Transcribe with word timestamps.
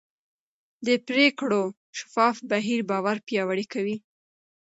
د 0.85 0.87
پرېکړو 1.07 1.61
شفاف 1.97 2.35
بهیر 2.49 2.81
باور 2.89 3.17
پیاوړی 3.27 3.65
کوي 3.73 3.95